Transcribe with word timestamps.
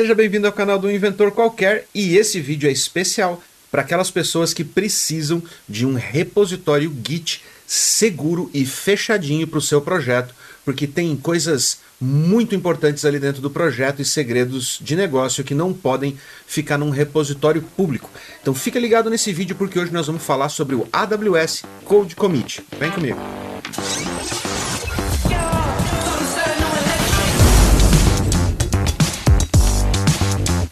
Seja 0.00 0.14
bem-vindo 0.14 0.46
ao 0.46 0.52
canal 0.54 0.78
do 0.78 0.90
Inventor 0.90 1.30
Qualquer 1.30 1.84
e 1.94 2.16
esse 2.16 2.40
vídeo 2.40 2.66
é 2.66 2.72
especial 2.72 3.38
para 3.70 3.82
aquelas 3.82 4.10
pessoas 4.10 4.54
que 4.54 4.64
precisam 4.64 5.42
de 5.68 5.84
um 5.84 5.92
repositório 5.92 6.90
Git 7.06 7.42
seguro 7.66 8.50
e 8.54 8.64
fechadinho 8.64 9.46
para 9.46 9.58
o 9.58 9.60
seu 9.60 9.78
projeto, 9.82 10.34
porque 10.64 10.86
tem 10.86 11.14
coisas 11.14 11.80
muito 12.00 12.54
importantes 12.54 13.04
ali 13.04 13.18
dentro 13.18 13.42
do 13.42 13.50
projeto 13.50 14.00
e 14.00 14.04
segredos 14.06 14.78
de 14.80 14.96
negócio 14.96 15.44
que 15.44 15.54
não 15.54 15.70
podem 15.70 16.16
ficar 16.46 16.78
num 16.78 16.88
repositório 16.88 17.60
público. 17.60 18.08
Então 18.40 18.54
fica 18.54 18.80
ligado 18.80 19.10
nesse 19.10 19.34
vídeo 19.34 19.54
porque 19.54 19.78
hoje 19.78 19.92
nós 19.92 20.06
vamos 20.06 20.22
falar 20.22 20.48
sobre 20.48 20.76
o 20.76 20.88
AWS 20.90 21.64
Code 21.84 22.16
Commit. 22.16 22.64
Vem 22.78 22.90
comigo. 22.90 23.49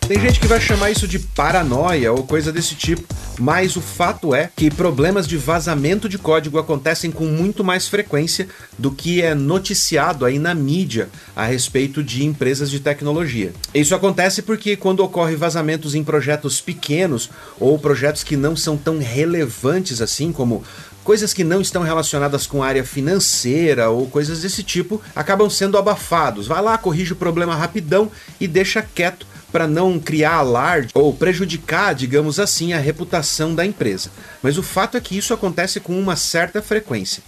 Tem 0.09 0.18
gente 0.18 0.40
que 0.40 0.46
vai 0.46 0.59
chamar 0.59 0.90
isso 0.90 1.06
de 1.06 1.18
paranoia 1.18 2.11
ou 2.14 2.22
coisa 2.22 2.50
desse 2.50 2.75
tipo, 2.75 3.14
mas 3.39 3.76
o 3.76 3.80
fato 3.82 4.34
é 4.34 4.48
que 4.57 4.71
problemas 4.71 5.29
de 5.29 5.36
vazamento 5.36 6.08
de 6.08 6.17
código 6.17 6.58
acontecem 6.58 7.11
com 7.11 7.26
muito 7.26 7.62
mais 7.62 7.86
frequência 7.86 8.48
do 8.79 8.90
que 8.90 9.21
é 9.21 9.34
noticiado 9.34 10.25
aí 10.25 10.39
na 10.39 10.54
mídia 10.54 11.11
a 11.36 11.44
respeito 11.44 12.03
de 12.03 12.25
empresas 12.25 12.71
de 12.71 12.81
tecnologia. 12.81 13.53
Isso 13.75 13.94
acontece 13.94 14.40
porque 14.40 14.76
quando 14.76 15.00
ocorre 15.00 15.36
vazamentos 15.36 15.94
em 15.94 16.03
projetos 16.03 16.59
pequenos 16.59 17.29
ou 17.61 17.79
projetos 17.79 18.25
que 18.25 18.34
não 18.34 18.56
são 18.56 18.79
tão 18.79 18.98
relevantes 18.98 20.00
assim 20.00 20.32
como 20.32 20.64
coisas 21.04 21.34
que 21.34 21.45
não 21.45 21.61
estão 21.61 21.82
relacionadas 21.82 22.46
com 22.46 22.62
a 22.62 22.67
área 22.67 22.84
financeira 22.84 23.90
ou 23.90 24.06
coisas 24.06 24.40
desse 24.40 24.62
tipo 24.62 25.03
acabam 25.14 25.50
sendo 25.50 25.76
abafados. 25.76 26.46
Vai 26.46 26.62
lá, 26.62 26.79
corrige 26.79 27.12
o 27.12 27.17
problema 27.17 27.54
rapidão 27.54 28.11
e 28.40 28.48
deixa 28.48 28.81
quieto 28.81 29.26
para 29.58 29.67
não 29.67 29.98
criar 29.98 30.35
alarde 30.35 30.93
ou 30.94 31.12
prejudicar, 31.12 31.93
digamos 31.93 32.39
assim, 32.39 32.72
a 32.72 32.78
reputação 32.78 33.56
da 33.56 33.67
empresa. 33.67 34.09
Mas 34.41 34.56
o 34.56 34.62
fato 34.62 34.97
é 34.97 35.01
que 35.01 35.19
isso 35.19 35.34
acontece 35.34 35.81
com 35.81 35.98
uma 35.98 36.14
certa 36.14 36.62
frequência. 36.62 37.25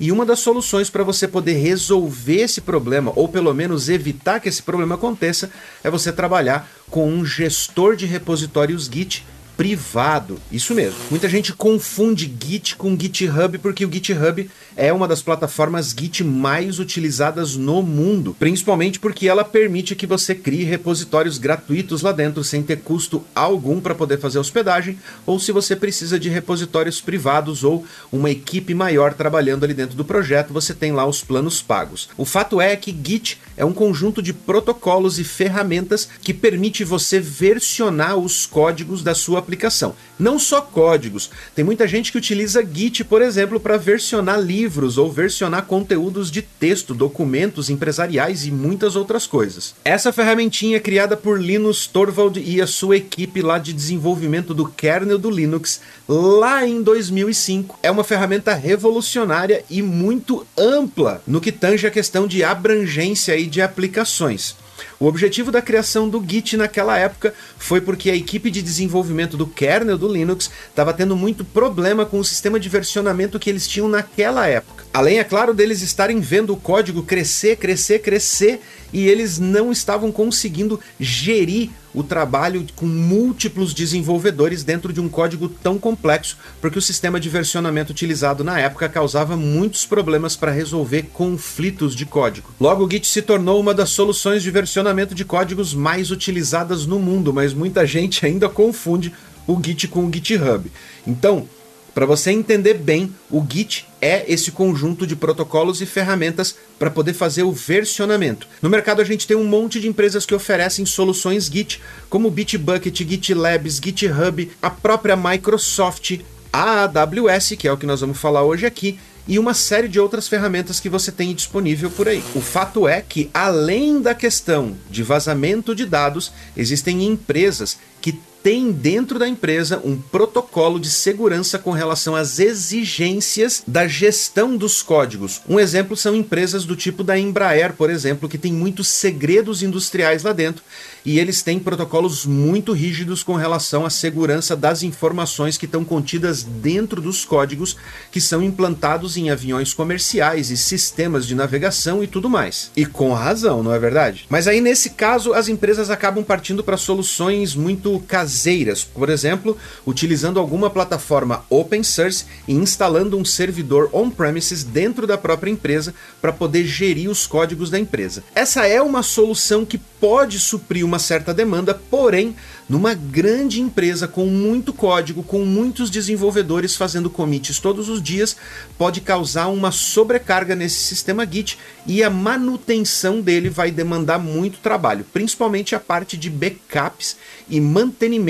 E 0.00 0.10
uma 0.10 0.24
das 0.24 0.38
soluções 0.38 0.88
para 0.88 1.04
você 1.04 1.28
poder 1.28 1.52
resolver 1.52 2.40
esse 2.40 2.62
problema, 2.62 3.12
ou 3.14 3.28
pelo 3.28 3.52
menos 3.52 3.90
evitar 3.90 4.40
que 4.40 4.48
esse 4.48 4.62
problema 4.62 4.94
aconteça, 4.94 5.50
é 5.84 5.90
você 5.90 6.10
trabalhar 6.10 6.66
com 6.88 7.06
um 7.06 7.22
gestor 7.22 7.96
de 7.96 8.06
repositórios 8.06 8.86
Git 8.86 9.22
privado. 9.56 10.38
Isso 10.50 10.74
mesmo. 10.74 10.98
Muita 11.10 11.28
gente 11.28 11.52
confunde 11.52 12.32
Git 12.42 12.76
com 12.76 12.98
GitHub 12.98 13.58
porque 13.58 13.84
o 13.84 13.92
GitHub 13.92 14.48
é 14.76 14.92
uma 14.92 15.06
das 15.06 15.22
plataformas 15.22 15.94
Git 15.96 16.24
mais 16.24 16.78
utilizadas 16.78 17.56
no 17.56 17.82
mundo, 17.82 18.36
principalmente 18.38 18.98
porque 18.98 19.28
ela 19.28 19.44
permite 19.44 19.94
que 19.94 20.06
você 20.06 20.34
crie 20.34 20.64
repositórios 20.64 21.38
gratuitos 21.38 22.02
lá 22.02 22.12
dentro 22.12 22.42
sem 22.42 22.62
ter 22.62 22.78
custo 22.78 23.24
algum 23.34 23.80
para 23.80 23.94
poder 23.94 24.18
fazer 24.18 24.38
hospedagem, 24.38 24.98
ou 25.24 25.38
se 25.38 25.52
você 25.52 25.76
precisa 25.76 26.18
de 26.18 26.28
repositórios 26.28 27.00
privados 27.00 27.62
ou 27.62 27.86
uma 28.10 28.30
equipe 28.30 28.74
maior 28.74 29.14
trabalhando 29.14 29.64
ali 29.64 29.74
dentro 29.74 29.96
do 29.96 30.04
projeto, 30.04 30.52
você 30.52 30.74
tem 30.74 30.92
lá 30.92 31.06
os 31.06 31.22
planos 31.22 31.62
pagos. 31.62 32.08
O 32.16 32.24
fato 32.24 32.60
é 32.60 32.74
que 32.76 32.96
Git 33.04 33.40
é 33.56 33.64
um 33.64 33.72
conjunto 33.72 34.20
de 34.20 34.32
protocolos 34.32 35.18
e 35.18 35.24
ferramentas 35.24 36.08
que 36.22 36.34
permite 36.34 36.84
você 36.84 37.20
versionar 37.20 38.16
os 38.16 38.46
códigos 38.46 39.02
da 39.02 39.14
sua 39.14 39.42
aplicação. 39.44 39.94
Não 40.18 40.38
só 40.38 40.60
códigos. 40.60 41.30
Tem 41.54 41.64
muita 41.64 41.86
gente 41.86 42.10
que 42.10 42.18
utiliza 42.18 42.64
Git, 42.64 43.04
por 43.04 43.22
exemplo, 43.22 43.60
para 43.60 43.76
versionar 43.76 44.40
livros 44.40 44.98
ou 44.98 45.10
versionar 45.10 45.66
conteúdos 45.66 46.30
de 46.30 46.42
texto, 46.42 46.94
documentos 46.94 47.70
empresariais 47.70 48.46
e 48.46 48.50
muitas 48.50 48.96
outras 48.96 49.26
coisas. 49.26 49.74
Essa 49.84 50.12
ferramentinha 50.12 50.80
criada 50.80 51.16
por 51.16 51.40
Linus 51.40 51.86
Torvald 51.86 52.40
e 52.40 52.60
a 52.60 52.66
sua 52.66 52.96
equipe 52.96 53.42
lá 53.42 53.58
de 53.58 53.72
desenvolvimento 53.72 54.54
do 54.54 54.66
kernel 54.66 55.18
do 55.18 55.30
Linux 55.30 55.80
lá 56.08 56.66
em 56.66 56.82
2005 56.82 57.78
é 57.82 57.90
uma 57.90 58.04
ferramenta 58.04 58.54
revolucionária 58.54 59.64
e 59.68 59.82
muito 59.82 60.46
ampla 60.56 61.22
no 61.26 61.40
que 61.40 61.52
tange 61.52 61.86
a 61.86 61.90
questão 61.90 62.26
de 62.26 62.42
abrangência 62.44 63.36
e 63.36 63.46
de 63.46 63.60
aplicações. 63.60 64.56
O 64.98 65.06
objetivo 65.06 65.50
da 65.50 65.60
criação 65.60 66.08
do 66.08 66.24
Git 66.26 66.56
naquela 66.56 66.96
época 66.98 67.34
foi 67.58 67.80
porque 67.80 68.10
a 68.10 68.16
equipe 68.16 68.50
de 68.50 68.62
desenvolvimento 68.62 69.36
do 69.36 69.46
kernel 69.46 69.98
do 69.98 70.12
Linux 70.12 70.50
estava 70.68 70.92
tendo 70.92 71.16
muito 71.16 71.44
problema 71.44 72.06
com 72.06 72.18
o 72.18 72.24
sistema 72.24 72.60
de 72.60 72.68
versionamento 72.68 73.38
que 73.38 73.50
eles 73.50 73.66
tinham 73.66 73.88
naquela 73.88 74.46
época. 74.46 74.84
Além, 74.92 75.18
é 75.18 75.24
claro, 75.24 75.52
deles 75.52 75.82
estarem 75.82 76.20
vendo 76.20 76.52
o 76.52 76.56
código 76.56 77.02
crescer, 77.02 77.56
crescer, 77.56 78.00
crescer 78.00 78.60
e 78.92 79.08
eles 79.08 79.38
não 79.38 79.72
estavam 79.72 80.12
conseguindo 80.12 80.78
gerir 81.00 81.70
o 81.94 82.02
trabalho 82.02 82.66
com 82.74 82.86
múltiplos 82.86 83.72
desenvolvedores 83.72 84.64
dentro 84.64 84.92
de 84.92 85.00
um 85.00 85.08
código 85.08 85.48
tão 85.48 85.78
complexo, 85.78 86.36
porque 86.60 86.78
o 86.78 86.82
sistema 86.82 87.20
de 87.20 87.28
versionamento 87.28 87.92
utilizado 87.92 88.42
na 88.42 88.58
época 88.58 88.88
causava 88.88 89.36
muitos 89.36 89.86
problemas 89.86 90.34
para 90.34 90.50
resolver 90.50 91.04
conflitos 91.12 91.94
de 91.94 92.04
código. 92.04 92.52
Logo, 92.60 92.84
o 92.84 92.90
Git 92.90 93.06
se 93.06 93.22
tornou 93.22 93.60
uma 93.60 93.72
das 93.72 93.90
soluções 93.90 94.42
de 94.42 94.50
versionamento 94.50 95.14
de 95.14 95.24
códigos 95.24 95.72
mais 95.72 96.10
utilizadas 96.10 96.84
no 96.84 96.98
mundo, 96.98 97.32
mas 97.32 97.54
muita 97.54 97.86
gente 97.86 98.26
ainda 98.26 98.48
confunde 98.48 99.12
o 99.46 99.60
Git 99.62 99.88
com 99.88 100.04
o 100.06 100.12
GitHub. 100.12 100.70
Então, 101.06 101.46
para 101.94 102.06
você 102.06 102.32
entender 102.32 102.74
bem, 102.74 103.14
o 103.30 103.44
Git 103.48 103.86
é 104.02 104.24
esse 104.26 104.50
conjunto 104.50 105.06
de 105.06 105.14
protocolos 105.14 105.80
e 105.80 105.86
ferramentas 105.86 106.56
para 106.76 106.90
poder 106.90 107.14
fazer 107.14 107.44
o 107.44 107.52
versionamento. 107.52 108.48
No 108.60 108.68
mercado 108.68 109.00
a 109.00 109.04
gente 109.04 109.28
tem 109.28 109.36
um 109.36 109.44
monte 109.44 109.80
de 109.80 109.86
empresas 109.86 110.26
que 110.26 110.34
oferecem 110.34 110.84
soluções 110.84 111.46
Git, 111.46 111.80
como 112.10 112.30
Bitbucket, 112.32 112.98
GitLabs, 112.98 113.80
GitHub, 113.82 114.50
a 114.60 114.70
própria 114.70 115.16
Microsoft, 115.16 116.18
a 116.52 116.82
AWS, 116.84 117.54
que 117.56 117.68
é 117.68 117.72
o 117.72 117.76
que 117.76 117.86
nós 117.86 118.00
vamos 118.00 118.18
falar 118.18 118.42
hoje 118.42 118.66
aqui, 118.66 118.98
e 119.26 119.38
uma 119.38 119.54
série 119.54 119.88
de 119.88 120.00
outras 120.00 120.28
ferramentas 120.28 120.80
que 120.80 120.88
você 120.88 121.10
tem 121.10 121.32
disponível 121.32 121.90
por 121.90 122.08
aí. 122.08 122.22
O 122.34 122.40
fato 122.40 122.86
é 122.86 123.00
que, 123.00 123.30
além 123.32 124.02
da 124.02 124.14
questão 124.14 124.76
de 124.90 125.02
vazamento 125.02 125.74
de 125.74 125.86
dados, 125.86 126.32
existem 126.56 127.06
empresas 127.06 127.78
que 128.00 128.18
tem 128.44 128.70
dentro 128.70 129.18
da 129.18 129.26
empresa 129.26 129.80
um 129.82 129.96
protocolo 129.96 130.78
de 130.78 130.90
segurança 130.90 131.58
com 131.58 131.70
relação 131.70 132.14
às 132.14 132.38
exigências 132.38 133.62
da 133.66 133.88
gestão 133.88 134.54
dos 134.54 134.82
códigos. 134.82 135.40
Um 135.48 135.58
exemplo 135.58 135.96
são 135.96 136.14
empresas 136.14 136.66
do 136.66 136.76
tipo 136.76 137.02
da 137.02 137.18
Embraer, 137.18 137.72
por 137.72 137.88
exemplo, 137.88 138.28
que 138.28 138.36
tem 138.36 138.52
muitos 138.52 138.88
segredos 138.88 139.62
industriais 139.62 140.22
lá 140.22 140.34
dentro 140.34 140.62
e 141.06 141.18
eles 141.18 141.40
têm 141.42 141.58
protocolos 141.58 142.26
muito 142.26 142.72
rígidos 142.72 143.22
com 143.22 143.32
relação 143.32 143.86
à 143.86 143.90
segurança 143.90 144.54
das 144.54 144.82
informações 144.82 145.56
que 145.56 145.64
estão 145.64 145.82
contidas 145.82 146.42
dentro 146.42 147.00
dos 147.00 147.24
códigos 147.24 147.78
que 148.12 148.20
são 148.20 148.42
implantados 148.42 149.16
em 149.16 149.30
aviões 149.30 149.72
comerciais 149.72 150.50
e 150.50 150.56
sistemas 150.58 151.26
de 151.26 151.34
navegação 151.34 152.04
e 152.04 152.06
tudo 152.06 152.28
mais. 152.28 152.70
E 152.76 152.84
com 152.84 153.14
razão, 153.14 153.62
não 153.62 153.72
é 153.72 153.78
verdade? 153.78 154.26
Mas 154.28 154.46
aí 154.46 154.60
nesse 154.60 154.90
caso 154.90 155.32
as 155.32 155.48
empresas 155.48 155.88
acabam 155.88 156.22
partindo 156.22 156.62
para 156.62 156.76
soluções 156.76 157.54
muito 157.54 157.98
caseiras 158.06 158.33
caseiras, 158.34 158.82
por 158.82 159.08
exemplo, 159.08 159.56
utilizando 159.86 160.40
alguma 160.40 160.68
plataforma 160.68 161.44
open 161.48 161.84
source 161.84 162.24
e 162.48 162.52
instalando 162.52 163.16
um 163.16 163.24
servidor 163.24 163.88
on-premises 163.92 164.64
dentro 164.64 165.06
da 165.06 165.16
própria 165.16 165.52
empresa 165.52 165.94
para 166.20 166.32
poder 166.32 166.64
gerir 166.64 167.08
os 167.08 167.28
códigos 167.28 167.70
da 167.70 167.78
empresa. 167.78 168.24
Essa 168.34 168.66
é 168.66 168.82
uma 168.82 169.04
solução 169.04 169.64
que 169.64 169.78
pode 169.78 170.38
suprir 170.38 170.84
uma 170.84 170.98
certa 170.98 171.32
demanda, 171.32 171.72
porém, 171.72 172.34
numa 172.68 172.92
grande 172.92 173.60
empresa 173.60 174.08
com 174.08 174.26
muito 174.26 174.72
código, 174.72 175.22
com 175.22 175.44
muitos 175.44 175.88
desenvolvedores 175.88 176.76
fazendo 176.76 177.08
commits 177.08 177.58
todos 177.58 177.88
os 177.88 178.02
dias, 178.02 178.36
pode 178.76 179.00
causar 179.00 179.46
uma 179.46 179.70
sobrecarga 179.70 180.54
nesse 180.54 180.76
sistema 180.76 181.26
Git 181.26 181.58
e 181.86 182.02
a 182.02 182.10
manutenção 182.10 183.20
dele 183.20 183.48
vai 183.48 183.70
demandar 183.70 184.18
muito 184.18 184.58
trabalho, 184.58 185.06
principalmente 185.12 185.74
a 185.74 185.80
parte 185.80 186.16
de 186.16 186.28
backups 186.28 187.16
e 187.48 187.60
mantenimento 187.60 188.23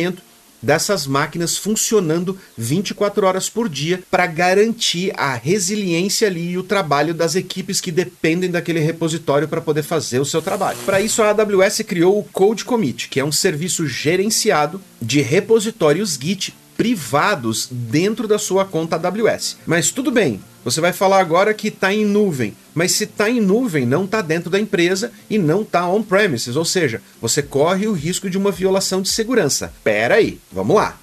dessas 0.64 1.06
máquinas 1.06 1.56
funcionando 1.56 2.38
24 2.56 3.26
horas 3.26 3.49
por 3.49 3.69
dia 3.69 4.02
para 4.11 4.26
garantir 4.26 5.12
a 5.17 5.35
resiliência 5.35 6.26
ali 6.26 6.52
e 6.52 6.58
o 6.58 6.62
trabalho 6.62 7.12
das 7.12 7.37
equipes 7.37 7.81
que 7.81 7.93
dependem 7.93 8.50
daquele 8.50 8.81
repositório 8.81 9.46
para 9.46 9.61
poder 9.61 9.82
fazer 9.82 10.19
o 10.19 10.25
seu 10.25 10.41
trabalho. 10.41 10.79
Para 10.87 11.00
isso 11.00 11.23
a 11.23 11.31
AWS 11.31 11.82
criou 11.87 12.19
o 12.19 12.25
Code 12.25 12.64
Commit, 12.64 13.08
que 13.08 13.20
é 13.20 13.25
um 13.25 13.32
serviço 13.32 13.87
gerenciado 13.87 14.81
de 15.00 15.20
repositórios 15.20 16.19
Git 16.20 16.55
privados 16.76 17.69
dentro 17.70 18.26
da 18.26 18.38
sua 18.38 18.64
conta 18.64 18.96
AWS. 18.96 19.58
Mas 19.67 19.91
tudo 19.91 20.11
bem, 20.11 20.41
você 20.65 20.81
vai 20.81 20.93
falar 20.93 21.21
agora 21.21 21.53
que 21.53 21.69
está 21.69 21.93
em 21.93 22.05
nuvem, 22.05 22.57
mas 22.75 22.93
se 22.93 23.05
está 23.05 23.29
em 23.29 23.41
nuvem, 23.41 23.85
não 23.85 24.05
está 24.05 24.23
dentro 24.23 24.49
da 24.49 24.59
empresa 24.59 25.13
e 25.29 25.37
não 25.37 25.63
está 25.63 25.87
on-premises, 25.87 26.57
ou 26.57 26.65
seja, 26.65 27.03
você 27.21 27.43
corre 27.43 27.87
o 27.87 27.93
risco 27.93 28.31
de 28.31 28.39
uma 28.39 28.51
violação 28.51 29.03
de 29.03 29.09
segurança. 29.11 29.73
Pera 29.85 30.15
aí, 30.15 30.41
vamos 30.51 30.75
lá. 30.75 30.99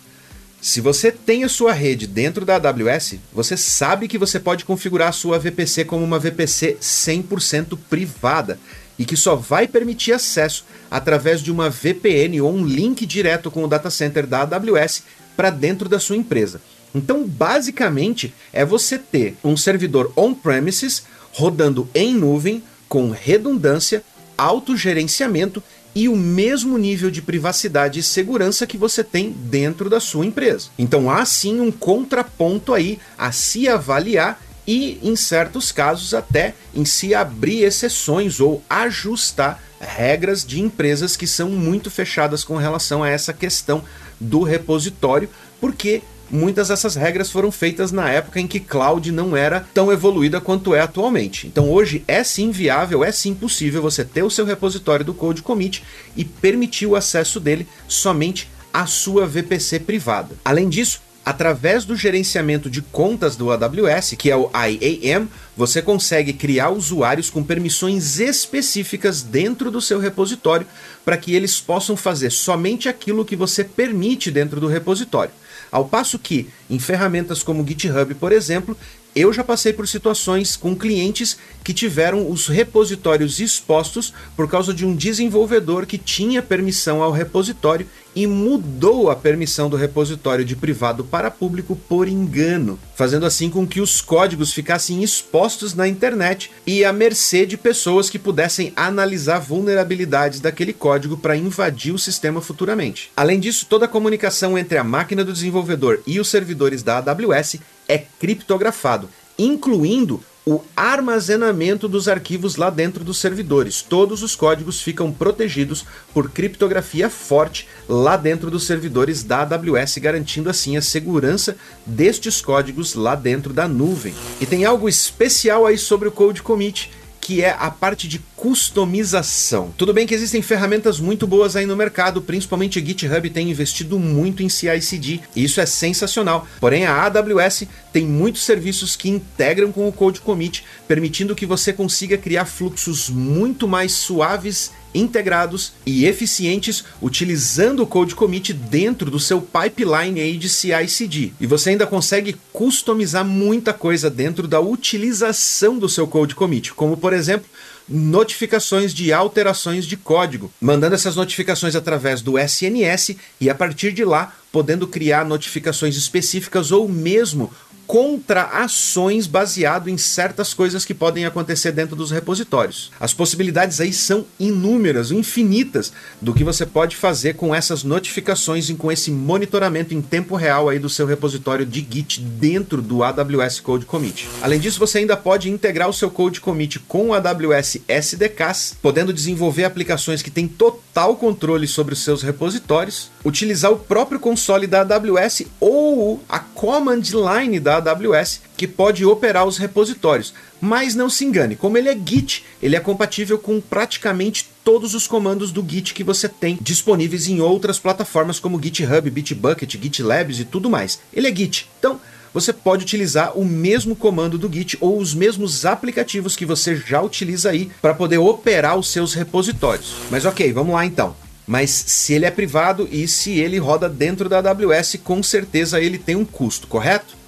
Se 0.62 0.80
você 0.80 1.12
tem 1.12 1.44
a 1.44 1.50
sua 1.50 1.74
rede 1.74 2.06
dentro 2.06 2.46
da 2.46 2.56
AWS, 2.56 3.16
você 3.34 3.58
sabe 3.58 4.08
que 4.08 4.18
você 4.18 4.40
pode 4.40 4.63
configurar 4.63 5.10
a 5.10 5.12
sua 5.12 5.40
VPC 5.40 5.86
como 5.86 6.04
uma 6.04 6.19
VPC 6.19 6.78
100% 6.80 7.78
privada. 7.90 8.60
e 9.00 9.06
que 9.06 9.18
só 9.18 9.36
vai 9.36 9.68
permitir 9.68 10.12
acesso 10.12 10.63
através 10.92 11.42
de 11.42 11.52
uma 11.52 11.72
VPN 11.72 12.40
ou 12.42 12.54
um 12.54 12.63
link 12.63 13.04
direto 13.04 13.50
com 13.50 13.63
o 13.63 13.68
data 13.68 13.90
center 13.90 14.28
da 14.28 14.42
AWS 14.42 15.02
para 15.36 15.50
dentro 15.50 15.90
da 15.90 16.00
sua 16.00 16.16
empresa. 16.16 16.62
Então, 16.93 17.27
basicamente, 17.27 18.33
é 18.51 18.65
você 18.65 18.97
ter 18.97 19.35
um 19.43 19.55
servidor 19.55 20.11
on-premises 20.15 21.03
rodando 21.31 21.89
em 21.93 22.13
nuvem 22.13 22.63
com 22.88 23.09
redundância, 23.11 24.03
autogerenciamento 24.38 25.63
e 25.93 26.07
o 26.07 26.15
mesmo 26.15 26.77
nível 26.77 27.11
de 27.11 27.21
privacidade 27.21 27.99
e 27.99 28.03
segurança 28.03 28.67
que 28.67 28.77
você 28.77 29.03
tem 29.03 29.31
dentro 29.31 29.89
da 29.89 29.99
sua 29.99 30.25
empresa. 30.25 30.69
Então 30.77 31.09
há 31.09 31.25
sim 31.25 31.59
um 31.59 31.71
contraponto 31.71 32.73
aí 32.73 32.99
a 33.17 33.31
se 33.31 33.67
avaliar 33.67 34.41
e, 34.65 34.99
em 35.01 35.15
certos 35.15 35.71
casos, 35.71 36.13
até 36.13 36.53
em 36.73 36.85
se 36.85 37.13
abrir 37.13 37.63
exceções 37.63 38.39
ou 38.39 38.63
ajustar 38.69 39.61
regras 39.79 40.45
de 40.45 40.61
empresas 40.61 41.17
que 41.17 41.25
são 41.25 41.49
muito 41.49 41.89
fechadas 41.89 42.43
com 42.43 42.55
relação 42.55 43.03
a 43.03 43.09
essa 43.09 43.33
questão 43.33 43.83
do 44.19 44.43
repositório, 44.43 45.29
porque 45.59 46.01
muitas 46.31 46.69
dessas 46.69 46.95
regras 46.95 47.30
foram 47.30 47.51
feitas 47.51 47.92
na 47.92 48.10
época 48.10 48.39
em 48.39 48.48
que 48.48 48.60
cloud 48.60 49.12
não 49.12 49.36
era 49.36 49.66
tão 49.74 49.92
evoluída 49.92 50.39
quanto 50.39 50.74
é 50.74 50.80
atualmente. 50.80 51.48
Então 51.48 51.69
hoje 51.69 52.04
é 52.07 52.24
sim 52.24 52.51
viável, 52.51 53.04
é 53.04 53.12
sim 53.12 53.33
possível 53.33 53.81
você 53.81 54.06
ter 54.06 54.24
o 54.24 54.30
seu 54.30 54.45
repositório 54.45 55.06
do 55.06 55.13
Code 55.13 55.42
Commit 55.42 55.83
e 56.16 56.24
permitir 56.24 56.86
o 56.86 56.95
acesso 56.95 57.39
dele 57.39 57.68
somente 57.88 58.50
à 58.74 58.86
sua 58.86 59.28
VPC 59.28 59.81
privada. 59.81 60.36
Além 60.45 60.69
disso, 60.69 61.01
através 61.25 61.86
do 61.86 61.95
gerenciamento 61.95 62.69
de 62.69 62.81
contas 62.81 63.36
do 63.36 63.51
AWS, 63.51 64.16
que 64.18 64.31
é 64.31 64.36
o 64.36 64.50
IAM, 64.54 65.27
você 65.56 65.81
consegue 65.81 66.34
criar 66.34 66.69
usuários 66.69 67.30
com 67.30 67.44
permissões 67.44 68.19
específicas 68.19 69.22
dentro 69.22 69.69
do 69.69 69.81
seu 69.81 70.00
repositório 70.00 70.66
para 71.06 71.18
que 71.18 71.36
eles 71.36 71.60
possam 71.60 71.95
fazer 71.95 72.31
somente 72.31 72.89
aquilo 72.89 73.25
que 73.25 73.36
você 73.36 73.63
permite 73.63 74.31
dentro 74.31 74.60
do 74.60 74.68
repositório. 74.68 75.31
Ao 75.71 75.85
passo 75.85 76.19
que, 76.19 76.50
em 76.69 76.77
ferramentas 76.77 77.41
como 77.41 77.65
GitHub, 77.65 78.13
por 78.15 78.31
exemplo, 78.33 78.77
eu 79.15 79.31
já 79.31 79.44
passei 79.44 79.73
por 79.73 79.88
situações 79.88 80.56
com 80.56 80.75
clientes 80.75 81.38
que 81.63 81.73
tiveram 81.73 82.29
os 82.29 82.47
repositórios 82.47 83.39
expostos 83.39 84.13
por 84.35 84.50
causa 84.50 84.73
de 84.73 84.85
um 84.85 84.95
desenvolvedor 84.95 85.85
que 85.85 85.97
tinha 85.97 86.41
permissão 86.41 87.01
ao 87.01 87.12
repositório 87.12 87.88
e 88.16 88.28
mudou 88.28 89.10
a 89.10 89.16
permissão 89.16 89.69
do 89.69 89.78
repositório 89.78 90.44
de 90.44 90.56
privado 90.56 91.04
para 91.04 91.31
público 91.31 91.75
por 91.75 92.08
engano, 92.08 92.80
fazendo 92.96 93.25
assim 93.25 93.50
com 93.50 93.66
que 93.66 93.81
os 93.81 94.02
códigos 94.02 94.54
ficassem 94.54 95.04
expostos 95.04 95.74
na 95.74 95.88
internet 95.88 96.52
e 96.66 96.84
à 96.84 96.92
mercê 96.92 97.46
de 97.46 97.58
pessoas 97.58 98.10
que 98.10 98.19
pudessem 98.19 98.74
analisar 98.75 99.40
vulnerabilidades 99.40 100.40
daquele 100.40 100.74
código 100.74 101.18
para 101.18 101.38
invadir 101.38 101.94
o 101.94 102.00
sistema 102.00 102.42
futuramente. 102.42 103.12
Além 103.16 103.40
disso, 103.40 103.66
toda 103.69 103.86
a 103.86 103.90
comunicação 103.90 104.58
entre 104.58 104.78
a 104.78 104.84
máquina 104.84 105.24
do 105.24 105.34
desenvolvedor 105.34 106.02
e 106.06 106.19
os 106.19 106.30
servidores 106.30 106.84
da 106.84 106.98
AWS 106.98 107.58
é 107.88 107.98
criptografado, 107.98 109.10
incluindo 109.38 110.24
o 110.45 110.61
armazenamento 110.75 111.88
dos 111.88 112.07
arquivos 112.07 112.55
lá 112.55 112.69
dentro 112.69 113.03
dos 113.03 113.17
servidores. 113.19 113.81
Todos 113.81 114.23
os 114.23 114.35
códigos 114.35 114.81
ficam 114.81 115.11
protegidos 115.11 115.85
por 116.13 116.31
criptografia 116.31 117.09
forte 117.09 117.67
lá 117.88 118.17
dentro 118.17 118.49
dos 118.49 118.65
servidores 118.65 119.23
da 119.23 119.41
AWS, 119.41 119.97
garantindo 119.99 120.49
assim 120.49 120.77
a 120.77 120.81
segurança 120.81 121.55
destes 121.85 122.41
códigos 122.41 122.95
lá 122.95 123.13
dentro 123.13 123.53
da 123.53 123.67
nuvem. 123.67 124.15
E 124.39 124.45
tem 124.45 124.65
algo 124.65 124.89
especial 124.89 125.65
aí 125.65 125.77
sobre 125.77 126.07
o 126.07 126.11
Code 126.11 126.41
Commit 126.41 126.89
que 127.21 127.44
é 127.44 127.56
a 127.57 127.69
parte 127.69 128.07
de 128.07 128.19
customização. 128.35 129.71
Tudo 129.77 129.94
bem 129.94 130.07
que 130.07 130.15
existem 130.15 130.41
ferramentas 130.41 131.00
muito 131.00 131.27
boas 131.27 131.56
aí 131.56 131.68
no 131.68 131.77
mercado, 131.77 132.21
principalmente 132.21 132.79
a 132.79 132.81
GitHub 132.83 133.29
tem 133.29 133.51
investido 133.51 134.00
muito 134.00 134.41
em 134.41 134.50
CI/CD, 134.50 135.19
e 135.35 135.44
isso 135.44 135.62
é 135.62 135.65
sensacional. 135.68 136.47
Porém, 136.59 136.85
a 136.85 137.06
AWS 137.06 137.68
tem 137.94 138.06
muitos 138.06 138.44
serviços 138.44 138.95
que 138.95 139.09
integram 139.09 139.71
com 139.71 139.88
o 139.88 139.94
Code 139.94 140.21
Commit, 140.21 140.65
permitindo 140.88 141.35
que 141.35 141.45
você 141.45 141.71
consiga 141.71 142.18
criar 142.18 142.45
fluxos 142.45 143.09
muito 143.09 143.67
mais 143.67 143.91
suaves 143.91 144.71
integrados 144.93 145.73
e 145.85 146.05
eficientes 146.05 146.83
utilizando 147.01 147.83
o 147.83 147.88
Code 147.88 148.15
Commit 148.15 148.53
dentro 148.53 149.09
do 149.09 149.19
seu 149.19 149.41
pipeline 149.41 150.19
aí 150.19 150.38
de 150.38 150.49
CI/CD. 150.49 151.31
E 151.39 151.47
você 151.47 151.71
ainda 151.71 151.88
consegue 151.88 152.35
customizar 152.51 153.25
muita 153.25 153.73
coisa 153.73 154.09
dentro 154.09 154.47
da 154.47 154.59
utilização 154.59 155.77
do 155.77 155.89
seu 155.89 156.07
Code 156.07 156.35
Commit, 156.35 156.73
como 156.73 156.97
por 156.97 157.13
exemplo, 157.13 157.47
notificações 157.88 158.93
de 158.93 159.11
alterações 159.11 159.85
de 159.85 159.97
código, 159.97 160.51
mandando 160.61 160.95
essas 160.95 161.15
notificações 161.15 161.75
através 161.75 162.21
do 162.21 162.38
SNS 162.38 163.17
e 163.39 163.49
a 163.49 163.55
partir 163.55 163.91
de 163.91 164.05
lá 164.05 164.33
podendo 164.51 164.88
criar 164.88 165.25
notificações 165.25 165.95
específicas 165.95 166.71
ou 166.71 166.88
mesmo 166.88 167.51
contra 167.91 168.43
ações 168.43 169.27
baseado 169.27 169.89
em 169.89 169.97
certas 169.97 170.53
coisas 170.53 170.85
que 170.85 170.93
podem 170.93 171.25
acontecer 171.25 171.73
dentro 171.73 171.93
dos 171.93 172.09
repositórios. 172.09 172.89
As 172.97 173.13
possibilidades 173.13 173.81
aí 173.81 173.91
são 173.91 174.25
inúmeras, 174.39 175.11
infinitas 175.11 175.91
do 176.21 176.33
que 176.33 176.41
você 176.41 176.65
pode 176.65 176.95
fazer 176.95 177.33
com 177.33 177.53
essas 177.53 177.83
notificações 177.83 178.69
e 178.69 178.75
com 178.75 178.89
esse 178.89 179.11
monitoramento 179.11 179.93
em 179.93 180.01
tempo 180.01 180.38
real 180.38 180.69
aí 180.69 180.79
do 180.79 180.88
seu 180.88 181.05
repositório 181.05 181.65
de 181.65 181.85
Git 181.91 182.21
dentro 182.21 182.81
do 182.81 183.03
AWS 183.03 183.59
Code 183.59 183.85
Commit. 183.85 184.29
Além 184.41 184.61
disso, 184.61 184.79
você 184.79 184.99
ainda 184.99 185.17
pode 185.17 185.49
integrar 185.49 185.89
o 185.89 185.93
seu 185.93 186.09
Code 186.09 186.39
Commit 186.39 186.79
com 186.88 187.09
o 187.09 187.13
AWS 187.13 187.79
SDKs, 187.89 188.77
podendo 188.81 189.11
desenvolver 189.11 189.65
aplicações 189.65 190.21
que 190.21 190.31
têm 190.31 190.47
total 190.47 191.17
controle 191.17 191.67
sobre 191.67 191.93
os 191.93 192.01
seus 192.01 192.23
repositórios, 192.23 193.11
utilizar 193.25 193.69
o 193.69 193.79
próprio 193.79 194.17
console 194.17 194.65
da 194.65 194.79
AWS 194.79 195.43
ou 195.59 196.23
a 196.29 196.39
command 196.39 197.01
line 197.01 197.59
da 197.59 197.81
AWS 197.89 198.42
que 198.56 198.68
pode 198.68 199.06
operar 199.06 199.45
os 199.45 199.57
repositórios. 199.57 200.33
Mas 200.60 200.95
não 200.95 201.10
se 201.10 201.25
engane, 201.25 201.56
como 201.56 201.78
ele 201.78 201.89
é 201.89 201.95
Git, 201.95 202.45
ele 202.62 202.75
é 202.75 202.80
compatível 202.80 203.38
com 203.39 203.60
praticamente 203.60 204.48
todos 204.63 204.94
os 204.94 205.07
comandos 205.07 205.51
do 205.51 205.66
Git 205.68 205.94
que 205.94 206.04
você 206.04 206.30
tem 206.30 206.57
disponíveis 206.62 207.28
em 207.28 207.42
outras 207.42 207.80
plataformas 207.80 208.39
como 208.39 208.62
GitHub, 208.62 209.10
Bitbucket, 209.10 209.72
GitLab 209.81 210.31
e 210.31 210.45
tudo 210.45 210.69
mais. 210.69 211.00
Ele 211.13 211.28
é 211.28 211.36
Git. 211.36 211.68
Então, 211.80 212.00
você 212.33 212.54
pode 212.54 212.83
utilizar 212.83 213.38
o 213.38 213.44
mesmo 213.44 213.95
comando 213.95 214.38
do 214.38 214.51
Git 214.51 214.77
ou 214.80 214.98
os 214.98 215.13
mesmos 215.13 215.66
aplicativos 215.66 216.36
que 216.36 216.45
você 216.45 216.75
já 216.75 217.01
utiliza 217.01 217.50
aí 217.50 217.69
para 217.81 217.94
poder 217.94 218.19
operar 218.19 218.77
os 218.77 218.89
seus 218.89 219.13
repositórios. 219.13 219.95
Mas 220.10 220.25
ok, 220.25 220.54
vamos 220.54 220.74
lá 220.74 220.86
então. 220.86 221.16
Mas 221.45 221.69
se 221.72 222.13
ele 222.13 222.25
é 222.25 222.31
privado 222.31 222.88
e 222.89 223.07
se 223.07 223.39
ele 223.39 223.57
roda 223.57 223.89
dentro 223.89 224.29
da 224.29 224.38
AWS, 224.38 224.98
com 225.03 225.22
certeza 225.22 225.82
ele 225.82 225.98
tem 225.98 226.15
um 226.15 226.24
custo, 226.24 226.67
correto? 226.67 227.21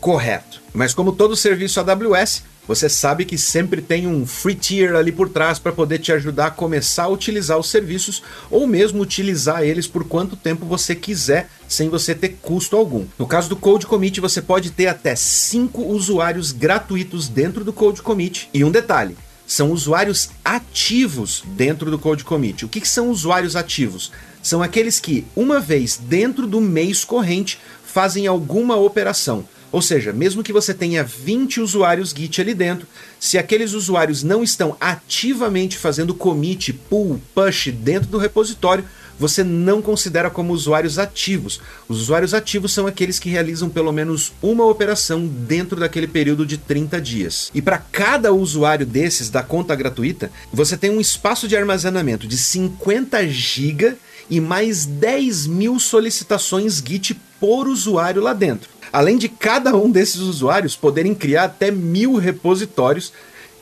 Correto. 0.00 0.60
Mas 0.72 0.94
como 0.94 1.12
todo 1.12 1.36
serviço 1.36 1.80
AWS, 1.80 2.42
você 2.66 2.88
sabe 2.88 3.24
que 3.24 3.38
sempre 3.38 3.80
tem 3.80 4.06
um 4.06 4.26
free 4.26 4.54
tier 4.54 4.96
ali 4.96 5.12
por 5.12 5.28
trás 5.28 5.58
para 5.58 5.72
poder 5.72 5.98
te 5.98 6.10
ajudar 6.10 6.46
a 6.46 6.50
começar 6.50 7.04
a 7.04 7.08
utilizar 7.08 7.58
os 7.58 7.70
serviços 7.70 8.22
ou 8.50 8.66
mesmo 8.66 9.00
utilizar 9.00 9.62
eles 9.62 9.86
por 9.86 10.04
quanto 10.04 10.36
tempo 10.36 10.66
você 10.66 10.94
quiser 10.94 11.48
sem 11.68 11.88
você 11.88 12.14
ter 12.14 12.38
custo 12.42 12.76
algum. 12.76 13.06
No 13.18 13.26
caso 13.26 13.48
do 13.48 13.56
Code 13.56 13.86
Commit, 13.86 14.20
você 14.20 14.42
pode 14.42 14.70
ter 14.70 14.88
até 14.88 15.14
5 15.14 15.80
usuários 15.80 16.50
gratuitos 16.50 17.28
dentro 17.28 17.64
do 17.64 17.72
Code 17.72 18.02
Commit. 18.02 18.48
E 18.52 18.64
um 18.64 18.70
detalhe, 18.70 19.16
são 19.46 19.70
usuários 19.70 20.30
ativos 20.44 21.44
dentro 21.46 21.88
do 21.88 22.00
Code 22.00 22.24
Commit. 22.24 22.64
O 22.64 22.68
que, 22.68 22.80
que 22.80 22.88
são 22.88 23.10
usuários 23.10 23.54
ativos? 23.54 24.10
São 24.42 24.60
aqueles 24.60 24.98
que, 24.98 25.24
uma 25.36 25.60
vez 25.60 25.96
dentro 25.96 26.48
do 26.48 26.60
mês 26.60 27.04
corrente, 27.04 27.60
fazem 27.84 28.26
alguma 28.26 28.76
operação 28.76 29.44
ou 29.72 29.82
seja, 29.82 30.12
mesmo 30.12 30.42
que 30.42 30.52
você 30.52 30.72
tenha 30.72 31.02
20 31.02 31.60
usuários 31.60 32.10
Git 32.10 32.40
ali 32.40 32.54
dentro, 32.54 32.86
se 33.18 33.36
aqueles 33.38 33.72
usuários 33.72 34.22
não 34.22 34.42
estão 34.42 34.76
ativamente 34.80 35.76
fazendo 35.76 36.14
commit, 36.14 36.72
pull, 36.72 37.20
push 37.34 37.68
dentro 37.72 38.08
do 38.08 38.18
repositório, 38.18 38.84
você 39.18 39.42
não 39.42 39.80
considera 39.80 40.30
como 40.30 40.52
usuários 40.52 40.98
ativos. 40.98 41.60
Os 41.88 42.02
usuários 42.02 42.34
ativos 42.34 42.72
são 42.72 42.86
aqueles 42.86 43.18
que 43.18 43.30
realizam 43.30 43.68
pelo 43.68 43.92
menos 43.92 44.32
uma 44.42 44.64
operação 44.64 45.26
dentro 45.26 45.80
daquele 45.80 46.06
período 46.06 46.44
de 46.44 46.58
30 46.58 47.00
dias. 47.00 47.50
E 47.54 47.62
para 47.62 47.78
cada 47.78 48.32
usuário 48.32 48.84
desses 48.84 49.30
da 49.30 49.42
conta 49.42 49.74
gratuita, 49.74 50.30
você 50.52 50.76
tem 50.76 50.90
um 50.90 51.00
espaço 51.00 51.48
de 51.48 51.56
armazenamento 51.56 52.26
de 52.26 52.36
50 52.36 53.26
GB 53.28 53.96
e 54.28 54.40
mais 54.40 54.84
10 54.84 55.46
mil 55.46 55.78
solicitações 55.78 56.82
Git 56.84 57.18
por 57.40 57.68
usuário 57.68 58.22
lá 58.22 58.32
dentro. 58.32 58.75
Além 58.96 59.18
de 59.18 59.28
cada 59.28 59.76
um 59.76 59.90
desses 59.90 60.22
usuários 60.22 60.74
poderem 60.74 61.14
criar 61.14 61.44
até 61.44 61.70
mil 61.70 62.16
repositórios, 62.16 63.12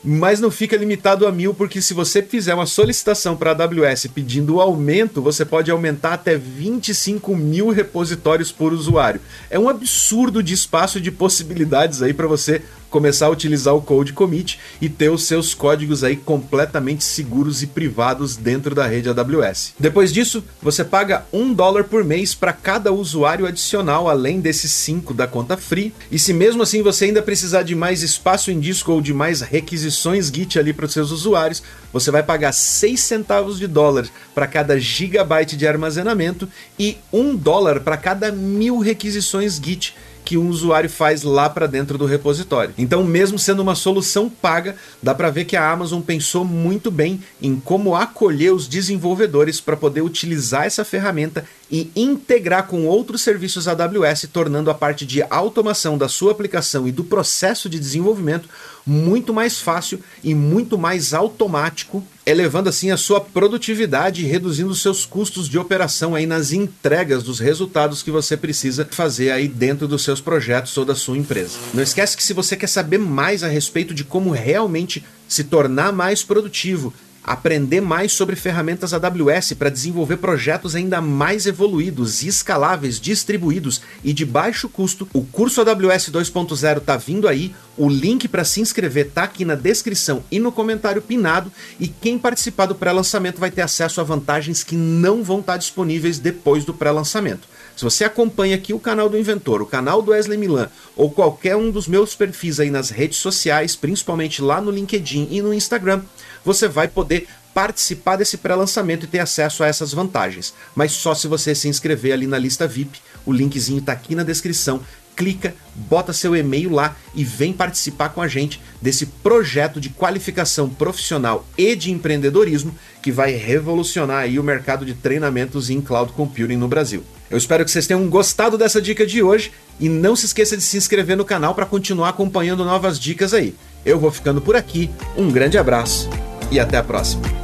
mas 0.01 0.39
não 0.39 0.49
fica 0.49 0.77
limitado 0.77 1.27
a 1.27 1.31
mil, 1.31 1.53
porque 1.53 1.81
se 1.81 1.93
você 1.93 2.21
fizer 2.21 2.53
uma 2.53 2.65
solicitação 2.65 3.35
para 3.35 3.51
a 3.51 3.53
AWS 3.53 4.07
pedindo 4.15 4.55
o 4.55 4.61
aumento, 4.61 5.21
você 5.21 5.43
pode 5.43 5.69
aumentar 5.69 6.13
até 6.13 6.37
25 6.37 7.35
mil 7.35 7.67
repositórios 7.69 8.49
por 8.49 8.71
usuário. 8.71 9.19
É 9.49 9.59
um 9.59 9.67
absurdo 9.67 10.41
de 10.41 10.53
espaço 10.53 11.01
de 11.01 11.11
possibilidades 11.11 12.01
aí 12.01 12.13
para 12.13 12.27
você 12.27 12.61
começar 12.95 13.25
a 13.25 13.29
utilizar 13.29 13.75
o 13.75 13.81
Code 13.81 14.13
Commit 14.13 14.57
e 14.79 14.87
ter 14.87 15.09
os 15.09 15.27
seus 15.27 15.53
códigos 15.53 16.01
aí 16.01 16.15
completamente 16.15 17.03
seguros 17.03 17.61
e 17.61 17.67
privados 17.67 18.37
dentro 18.37 18.73
da 18.73 18.87
rede 18.87 19.09
AWS. 19.09 19.73
Depois 19.77 20.13
disso, 20.13 20.41
você 20.61 20.81
paga 20.81 21.25
um 21.33 21.53
dólar 21.53 21.83
por 21.83 22.05
mês 22.05 22.33
para 22.33 22.53
cada 22.53 22.93
usuário 22.93 23.45
adicional, 23.45 24.07
além 24.09 24.39
desses 24.39 24.71
cinco 24.71 25.13
da 25.13 25.27
conta 25.27 25.57
free. 25.57 25.93
E 26.09 26.17
se 26.17 26.31
mesmo 26.31 26.63
assim 26.63 26.81
você 26.81 27.03
ainda 27.03 27.21
precisar 27.21 27.63
de 27.63 27.75
mais 27.75 28.01
espaço 28.01 28.49
em 28.49 28.61
disco 28.61 28.93
ou 28.93 29.01
de 29.01 29.13
mais 29.13 29.41
requisições 29.41 30.27
Git 30.27 30.57
ali 30.57 30.71
para 30.71 30.85
os 30.85 30.93
seus 30.93 31.11
usuários, 31.11 31.61
você 31.91 32.09
vai 32.11 32.23
pagar 32.23 32.53
6 32.53 32.97
centavos 32.97 33.59
de 33.59 33.67
dólar 33.67 34.07
para 34.33 34.47
cada 34.47 34.79
gigabyte 34.79 35.57
de 35.57 35.67
armazenamento 35.67 36.47
e 36.79 36.97
um 37.11 37.35
dólar 37.35 37.81
para 37.81 37.97
cada 37.97 38.31
mil 38.31 38.79
requisições 38.79 39.59
Git 39.61 39.93
que 40.25 40.37
um 40.37 40.49
usuário 40.49 40.89
faz 40.89 41.21
lá 41.21 41.47
para 41.47 41.67
dentro 41.67 41.97
do 41.97 42.05
repositório. 42.05 42.73
Então, 42.77 43.03
mesmo 43.03 43.37
sendo 43.37 43.61
uma 43.61 43.75
solução 43.75 44.27
paga, 44.27 44.75
dá 45.01 45.13
para 45.13 45.29
ver 45.29 45.45
que 45.45 45.55
a 45.55 45.71
Amazon 45.71 46.01
pensou 46.01 46.43
muito 46.43 46.89
bem 46.89 47.21
em 47.39 47.55
como 47.55 47.95
acolher 47.95 48.51
os 48.51 48.67
desenvolvedores 48.67 49.61
para 49.61 49.77
poder 49.77 50.01
utilizar 50.01 50.65
essa 50.65 50.83
ferramenta 50.83 51.45
e 51.69 51.91
integrar 51.95 52.67
com 52.67 52.85
outros 52.85 53.21
serviços 53.21 53.67
AWS, 53.67 54.27
tornando 54.33 54.71
a 54.71 54.73
parte 54.73 55.05
de 55.05 55.23
automação 55.29 55.97
da 55.97 56.09
sua 56.09 56.31
aplicação 56.31 56.87
e 56.87 56.91
do 56.91 57.03
processo 57.03 57.69
de 57.69 57.79
desenvolvimento 57.79 58.49
muito 58.85 59.33
mais 59.33 59.59
fácil 59.59 59.99
e 60.23 60.35
muito 60.35 60.77
mais 60.77 61.13
automático, 61.13 62.05
elevando 62.25 62.69
assim 62.69 62.91
a 62.91 62.97
sua 62.97 63.19
produtividade 63.19 64.23
e 64.23 64.27
reduzindo 64.27 64.75
seus 64.75 65.05
custos 65.05 65.49
de 65.49 65.57
operação 65.57 66.13
aí 66.13 66.25
nas 66.25 66.51
entregas 66.51 67.23
dos 67.23 67.39
resultados 67.39 68.03
que 68.03 68.11
você 68.11 68.37
precisa 68.37 68.87
fazer 68.89 69.31
aí 69.31 69.47
dentro 69.47 69.87
dos 69.87 70.03
seus 70.03 70.21
projetos 70.21 70.77
ou 70.77 70.85
da 70.85 70.95
sua 70.95 71.17
empresa. 71.17 71.57
Não 71.73 71.81
esquece 71.81 72.15
que 72.15 72.23
se 72.23 72.33
você 72.33 72.55
quer 72.55 72.67
saber 72.67 72.99
mais 72.99 73.43
a 73.43 73.47
respeito 73.47 73.93
de 73.93 74.03
como 74.03 74.29
realmente 74.31 75.03
se 75.27 75.43
tornar 75.43 75.91
mais 75.91 76.23
produtivo, 76.23 76.93
aprender 77.25 77.81
mais 77.81 78.13
sobre 78.13 78.35
ferramentas 78.35 78.93
AWS 78.93 79.53
para 79.53 79.71
desenvolver 79.71 80.17
projetos 80.17 80.75
ainda 80.75 81.01
mais 81.01 81.47
evoluídos, 81.47 82.21
escaláveis, 82.21 82.99
distribuídos 82.99 83.81
e 84.03 84.13
de 84.13 84.23
baixo 84.23 84.69
custo, 84.69 85.07
o 85.11 85.23
curso 85.23 85.59
AWS 85.61 86.11
2.0 86.11 86.77
está 86.77 86.95
vindo 86.95 87.27
aí. 87.27 87.55
O 87.77 87.89
link 87.89 88.27
para 88.27 88.45
se 88.45 88.61
inscrever 88.61 89.07
está 89.07 89.23
aqui 89.23 89.43
na 89.43 89.55
descrição 89.55 90.23
e 90.31 90.39
no 90.39 90.51
comentário 90.51 91.01
pinado. 91.01 91.51
E 91.79 91.87
quem 91.87 92.17
participar 92.17 92.67
do 92.67 92.75
pré-lançamento 92.75 93.39
vai 93.39 93.51
ter 93.51 93.61
acesso 93.61 93.99
a 93.99 94.03
vantagens 94.03 94.63
que 94.63 94.75
não 94.75 95.23
vão 95.23 95.39
estar 95.39 95.53
tá 95.53 95.57
disponíveis 95.57 96.17
depois 96.17 96.63
do 96.63 96.73
pré-lançamento. 96.73 97.47
Se 97.75 97.83
você 97.83 98.05
acompanha 98.05 98.55
aqui 98.55 98.73
o 98.73 98.79
canal 98.79 99.09
do 99.09 99.17
Inventor, 99.17 99.61
o 99.61 99.65
canal 99.65 100.01
do 100.01 100.11
Wesley 100.11 100.37
Milan 100.37 100.69
ou 100.95 101.11
qualquer 101.11 101.57
um 101.57 101.69
dos 101.69 101.87
meus 101.87 102.15
perfis 102.15 102.61
aí 102.61 102.69
nas 102.69 102.89
redes 102.89 103.17
sociais, 103.17 103.75
principalmente 103.75 104.41
lá 104.41 104.61
no 104.61 104.71
LinkedIn 104.71 105.27
e 105.29 105.41
no 105.41 105.53
Instagram, 105.53 106.01
você 106.45 106.69
vai 106.69 106.87
poder 106.87 107.27
participar 107.53 108.17
desse 108.17 108.37
pré-lançamento 108.37 109.03
e 109.03 109.07
ter 109.07 109.19
acesso 109.19 109.63
a 109.63 109.67
essas 109.67 109.93
vantagens. 109.93 110.53
Mas 110.73 110.91
só 110.91 111.13
se 111.13 111.27
você 111.27 111.55
se 111.55 111.67
inscrever 111.67 112.13
ali 112.13 112.27
na 112.27 112.37
lista 112.37 112.67
VIP. 112.67 112.99
O 113.25 113.31
linkzinho 113.31 113.79
está 113.79 113.93
aqui 113.93 114.13
na 114.13 114.23
descrição. 114.23 114.81
Clica, 115.15 115.55
bota 115.73 116.11
seu 116.11 116.35
e-mail 116.35 116.71
lá 116.71 116.95
e 117.13 117.23
vem 117.23 117.53
participar 117.53 118.09
com 118.09 118.21
a 118.21 118.27
gente 118.27 118.61
desse 118.81 119.05
projeto 119.05 119.79
de 119.79 119.89
qualificação 119.89 120.69
profissional 120.69 121.47
e 121.57 121.75
de 121.75 121.91
empreendedorismo 121.91 122.75
que 123.01 123.11
vai 123.11 123.31
revolucionar 123.31 124.23
aí 124.23 124.37
o 124.39 124.43
mercado 124.43 124.85
de 124.85 124.93
treinamentos 124.93 125.69
em 125.69 125.79
cloud 125.79 126.11
computing 126.13 126.57
no 126.57 126.67
Brasil. 126.67 127.03
Eu 127.29 127.37
espero 127.37 127.65
que 127.65 127.71
vocês 127.71 127.87
tenham 127.87 128.07
gostado 128.07 128.57
dessa 128.57 128.81
dica 128.81 129.05
de 129.05 129.23
hoje 129.23 129.51
e 129.79 129.89
não 129.89 130.15
se 130.15 130.25
esqueça 130.25 130.55
de 130.55 130.63
se 130.63 130.77
inscrever 130.77 131.17
no 131.17 131.25
canal 131.25 131.55
para 131.55 131.65
continuar 131.65 132.09
acompanhando 132.09 132.63
novas 132.63 132.99
dicas 132.99 133.33
aí. 133.33 133.55
Eu 133.85 133.99
vou 133.99 134.11
ficando 134.11 134.41
por 134.41 134.55
aqui. 134.55 134.89
Um 135.17 135.31
grande 135.31 135.57
abraço 135.57 136.09
e 136.51 136.59
até 136.59 136.77
a 136.77 136.83
próxima. 136.83 137.34